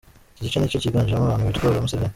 Iki 0.37 0.43
gice 0.45 0.57
ni 0.59 0.71
cyo 0.71 0.79
kiganjemo 0.83 1.21
abantu 1.23 1.47
bitwa 1.49 1.65
aba 1.67 1.83
Museveni. 1.85 2.09